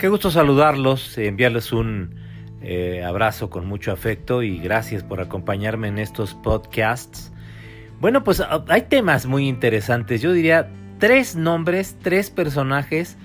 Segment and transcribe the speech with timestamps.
[0.00, 2.14] Qué gusto saludarlos, enviarles un
[2.62, 7.30] eh, abrazo con mucho afecto y gracias por acompañarme en estos podcasts.
[8.00, 10.22] Bueno, pues ah, hay temas muy interesantes.
[10.22, 13.18] Yo diría tres nombres, tres personajes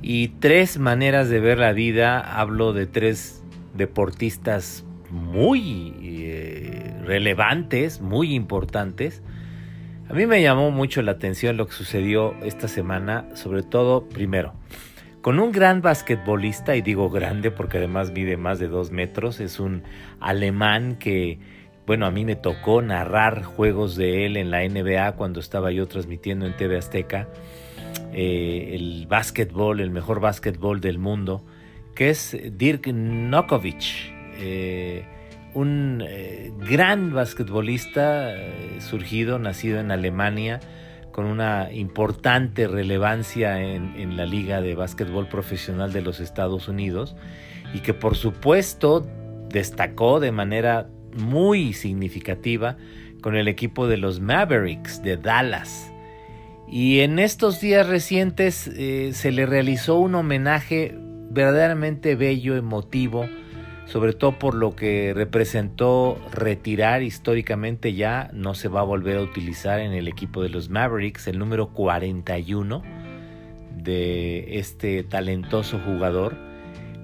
[0.00, 2.20] y tres maneras de ver la vida.
[2.20, 3.42] Hablo de tres
[3.74, 9.24] deportistas muy eh, relevantes, muy importantes.
[10.08, 14.52] A mí me llamó mucho la atención lo que sucedió esta semana, sobre todo primero
[15.22, 19.60] con un gran basquetbolista, y digo grande porque además mide más de dos metros, es
[19.60, 19.84] un
[20.20, 21.38] alemán que,
[21.86, 25.86] bueno, a mí me tocó narrar juegos de él en la NBA cuando estaba yo
[25.86, 27.28] transmitiendo en TV Azteca,
[28.12, 31.44] eh, el básquetbol, el mejor básquetbol del mundo,
[31.94, 35.04] que es Dirk Nokovic, eh,
[35.54, 38.34] un eh, gran basquetbolista
[38.80, 40.58] surgido, nacido en Alemania,
[41.12, 47.14] con una importante relevancia en, la Liga de Básquetbol Profesional de los Estados Unidos
[47.74, 49.06] y que por supuesto
[49.48, 52.76] destacó de manera muy significativa
[53.20, 55.92] con el equipo de los Mavericks de Dallas.
[56.66, 60.96] Y en estos días recientes eh, se le realizó un homenaje
[61.30, 63.26] verdaderamente bello, emotivo,
[63.86, 69.22] sobre todo por lo que representó retirar históricamente ya, no se va a volver a
[69.22, 72.82] utilizar en el equipo de los Mavericks, el número 41
[73.76, 76.36] de este talentoso jugador.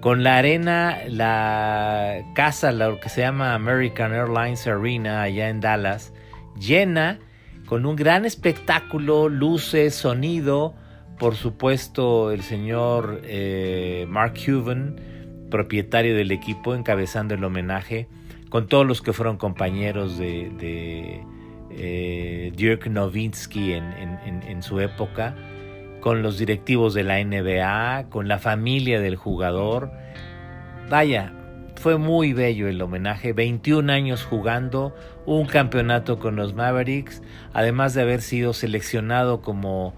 [0.00, 6.12] Con la arena, la casa, lo que se llama American Airlines Arena allá en Dallas,
[6.58, 7.18] llena
[7.66, 10.74] con un gran espectáculo, luces, sonido,
[11.18, 14.96] por supuesto el señor eh, Mark Cuban,
[15.50, 18.08] propietario del equipo, encabezando el homenaje,
[18.48, 21.22] con todos los que fueron compañeros de,
[21.70, 25.34] eh, Dirk Nowitzki en, su época,
[26.00, 29.90] con los directivos de la NBA, con la familia del jugador.
[30.88, 31.32] Vaya,
[31.76, 34.94] fue muy bello el homenaje, 21 años jugando,
[35.26, 37.22] un campeonato con los Mavericks,
[37.52, 39.94] además de haber sido seleccionado como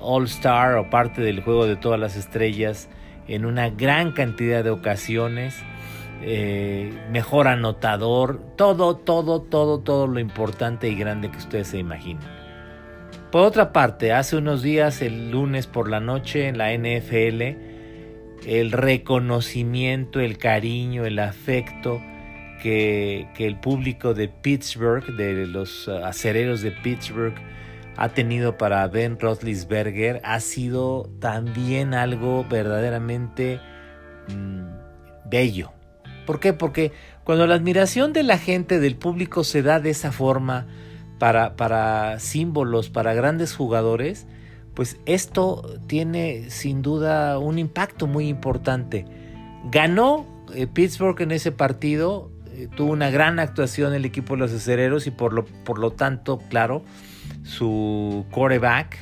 [0.00, 2.88] All Star o parte del juego de todas las estrellas
[3.28, 5.62] en una gran cantidad de ocasiones,
[6.22, 12.22] eh, mejor anotador, todo, todo, todo, todo lo importante y grande que ustedes se imaginen.
[13.30, 17.42] Por otra parte, hace unos días, el lunes por la noche en la NFL,
[18.46, 22.00] el reconocimiento, el cariño, el afecto
[22.62, 27.34] que, que el público de Pittsburgh, de los acereros de Pittsburgh,
[27.96, 33.60] ha tenido para Ben Roethlisberger ha sido también algo verdaderamente
[34.28, 35.72] mm, bello.
[36.26, 36.52] ¿Por qué?
[36.52, 40.66] Porque cuando la admiración de la gente, del público, se da de esa forma
[41.18, 44.26] para, para símbolos, para grandes jugadores,
[44.74, 49.04] pues esto tiene sin duda un impacto muy importante.
[49.70, 54.52] Ganó eh, Pittsburgh en ese partido, eh, tuvo una gran actuación el equipo de los
[54.52, 56.82] acereros y por lo, por lo tanto, claro,
[57.44, 58.98] su quarterback,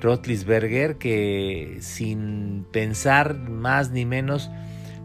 [0.00, 4.50] Rotlisberger, que sin pensar más ni menos,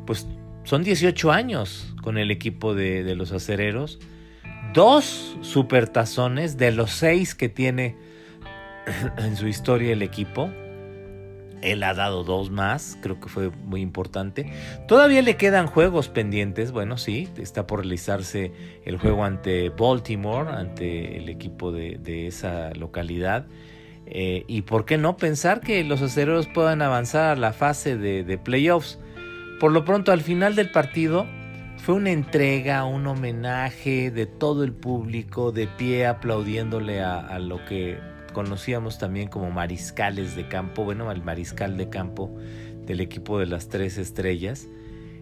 [0.06, 0.28] pues
[0.64, 4.00] son 18 años con el equipo de, los acereros.
[4.74, 7.96] Dos supertazones de los seis que tiene
[9.18, 10.50] en su historia el equipo.
[11.66, 14.54] Él ha dado dos más, creo que fue muy importante.
[14.88, 18.52] Todavía le quedan juegos pendientes, bueno, sí, está por realizarse
[18.86, 23.48] el juego ante Baltimore, ante el equipo de, esa localidad.
[24.06, 28.38] Eh, y por qué no pensar que los acereros puedan avanzar a la fase de,
[28.38, 29.00] playoffs.
[29.60, 31.26] Por lo pronto, al final del partido,
[31.78, 38.15] fue una entrega, un homenaje de todo el público de pie aplaudiéndole a lo que
[38.36, 42.36] conocíamos también como mariscales de campo, bueno, el mariscal de campo
[42.86, 44.68] del equipo de las tres estrellas,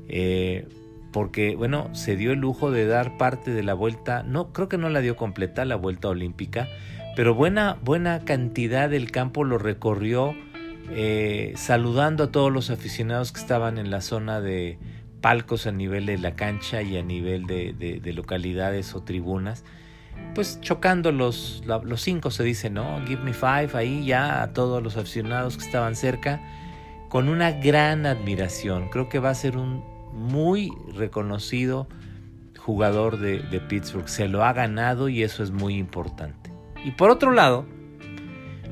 [0.09, 0.68] eh,
[1.12, 4.79] porque, bueno, se dio el lujo de dar parte de la vuelta, no, creo que
[4.79, 6.68] no la dio completa la vuelta olímpica,
[7.16, 10.34] pero buena, buena cantidad del campo lo recorrió
[10.90, 14.79] eh, saludando a todos los aficionados que estaban en la zona de
[15.22, 19.64] palcos a nivel de la cancha y a nivel de localidades o tribunas
[20.33, 23.01] pues chocando los, los cinco se dice, ¿no?
[23.05, 26.41] Give me five, ahí ya a todos los aficionados que estaban cerca,
[27.09, 28.89] con una gran admiración.
[28.89, 31.87] Creo que va a ser un muy reconocido
[32.57, 34.07] jugador de, de Pittsburgh.
[34.07, 36.51] Se lo ha ganado y eso es muy importante.
[36.83, 37.65] Y por otro lado,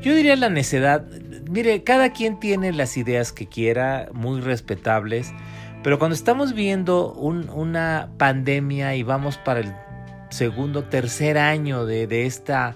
[0.01, 1.05] yo diría la necedad,
[1.49, 5.31] mire, cada quien tiene las ideas que quiera, muy respetables,
[5.83, 9.73] pero cuando estamos viendo una pandemia y vamos para el
[10.31, 12.75] segundo, tercer año de, esta,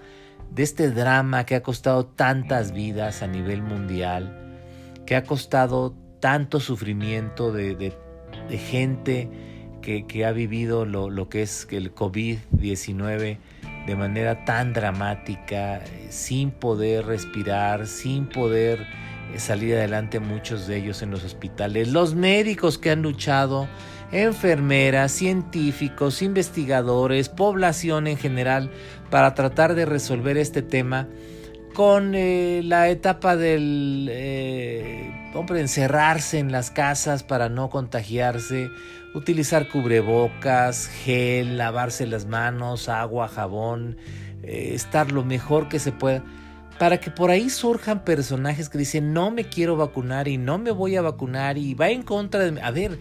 [0.52, 4.60] de este drama que ha costado tantas vidas a nivel mundial,
[5.06, 7.94] que ha costado tanto sufrimiento de, de,
[8.50, 9.30] de gente
[9.82, 13.38] que, que, ha vivido lo, lo que es el COVID-19
[13.88, 18.86] de manera tan dramática, sin poder respirar, sin poder
[19.38, 23.68] salir adelante muchos de ellos en los hospitales, los médicos que han luchado,
[24.24, 28.72] enfermeras, científicos, investigadores, población en general,
[29.10, 31.08] para tratar de resolver este tema
[31.74, 38.70] con eh, la etapa del eh, hombre encerrarse en las casas para no contagiarse,
[39.14, 43.98] utilizar cubrebocas, gel, lavarse las manos, agua, jabón,
[44.44, 46.24] eh, estar lo mejor que se pueda
[46.80, 50.72] para que por ahí surjan personajes que dicen no me quiero vacunar y no me
[50.72, 52.62] voy a vacunar y va en contra de...
[52.62, 52.98] A ver,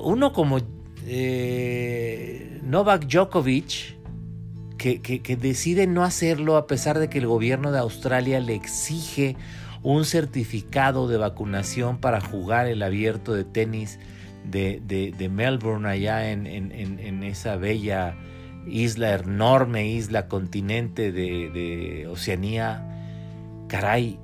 [0.00, 0.58] uno como
[1.06, 3.96] eh, Novak Djokovic,
[4.76, 9.36] que, decide no hacerlo a pesar de que el gobierno de Australia le exige
[9.82, 13.98] un certificado de vacunación para jugar el abierto de tenis
[14.44, 18.16] de, de, Melbourne allá en, esa bella
[18.66, 22.84] isla enorme, isla continente de, Oceanía,
[23.68, 24.18] caray,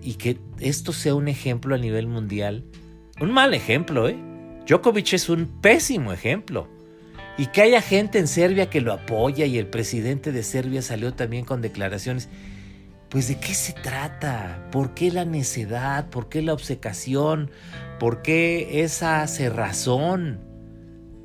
[0.00, 2.64] y que esto sea un ejemplo a nivel mundial,
[3.20, 4.16] un mal ejemplo, ¿eh?
[4.66, 6.68] Djokovic es un pésimo ejemplo.
[7.38, 11.14] Y que haya gente en Serbia que lo apoya y el presidente de Serbia salió
[11.14, 12.28] también con declaraciones.
[13.10, 14.66] Pues de qué se trata?
[14.72, 16.08] ¿Por qué la necedad?
[16.08, 17.50] ¿Por qué la obsecación?
[18.00, 20.40] ¿Por qué esa cerrazón?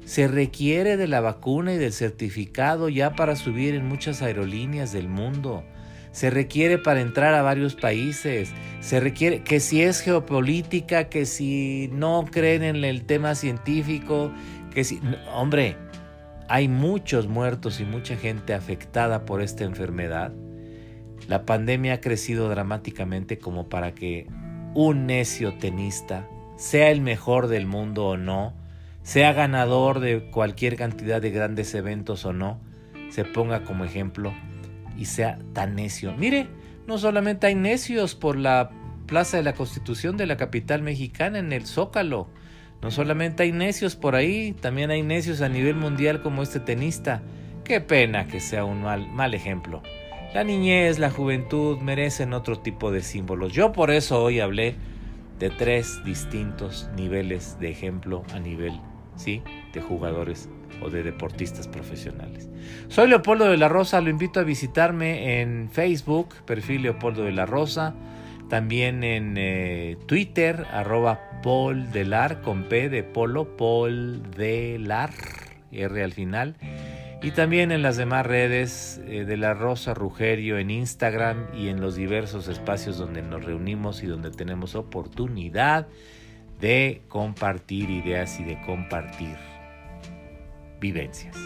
[0.05, 5.07] Se requiere de la vacuna y del certificado ya para subir en muchas aerolíneas del
[5.07, 5.63] mundo.
[6.11, 8.51] Se requiere para entrar a varios países.
[8.81, 14.31] Se requiere que si es geopolítica, que si no creen en el tema científico,
[14.73, 14.99] que si...
[15.33, 15.77] Hombre,
[16.49, 20.33] hay muchos muertos y mucha gente afectada por esta enfermedad.
[21.29, 24.27] La pandemia ha crecido dramáticamente como para que
[24.73, 26.27] un necio tenista,
[26.57, 28.53] sea el mejor del mundo o no,
[29.03, 32.59] sea ganador de cualquier cantidad de grandes eventos o no,
[33.09, 34.33] se ponga como ejemplo
[34.97, 36.13] y sea tan necio.
[36.13, 36.47] Mire,
[36.87, 38.71] no solamente hay necios por la
[39.05, 42.29] Plaza de la Constitución de la capital mexicana en el Zócalo,
[42.81, 47.21] no solamente hay necios por ahí, también hay necios a nivel mundial como este tenista.
[47.63, 49.83] Qué pena que sea un mal, ejemplo.
[50.33, 53.53] La niñez, la juventud merecen otro tipo de símbolos.
[53.53, 54.75] Yo por eso hoy hablé
[55.37, 58.79] de tres distintos niveles de ejemplo a nivel
[59.15, 59.43] ¿sí?
[59.73, 60.49] de jugadores
[60.81, 62.49] o de deportistas profesionales.
[62.87, 67.45] Soy Leopoldo de la Rosa, lo invito a visitarme en Facebook, perfil Leopoldo de la
[67.45, 67.95] Rosa,
[68.49, 75.11] también en eh, Twitter, arroba Paul Delar, con P de Polo, Paul Delar,
[75.71, 76.55] R al final.
[77.23, 81.79] Y también en las demás redes eh, de la Rosa Rugerio, en Instagram y en
[81.79, 85.87] los diversos espacios donde nos reunimos y donde tenemos oportunidad
[86.59, 89.37] de compartir ideas y de compartir
[90.81, 91.37] vivencias.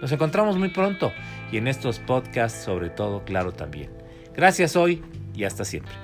[0.00, 1.12] Nos encontramos muy pronto
[1.52, 3.90] y en estos podcasts sobre todo, claro también.
[4.34, 5.02] Gracias hoy
[5.34, 5.94] y hasta siempre.